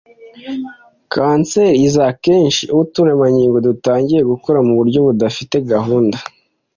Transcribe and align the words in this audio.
Kanseri 1.13 1.77
iza 1.87 2.01
akenshi 2.11 2.61
iyo 2.65 2.73
utu 2.79 2.91
turemangingo 2.95 3.57
dutangiye 3.67 4.21
gukura 4.31 4.59
mu 4.67 4.73
buryo 4.79 4.99
budafite 5.07 5.55
gahunda 5.71 6.17